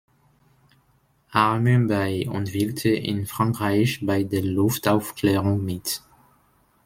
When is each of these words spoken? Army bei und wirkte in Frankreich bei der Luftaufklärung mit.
Army 1.29 1.77
bei 1.85 2.27
und 2.27 2.53
wirkte 2.53 2.89
in 2.89 3.27
Frankreich 3.27 3.99
bei 4.01 4.23
der 4.23 4.41
Luftaufklärung 4.41 5.63
mit. 5.63 6.01